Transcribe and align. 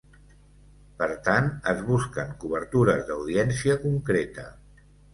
Per 1.01 1.09
tant, 1.27 1.51
es 1.73 1.85
busquen 1.91 2.33
cobertures 2.47 3.07
d’audiència 3.13 3.81
concreta. 3.89 4.53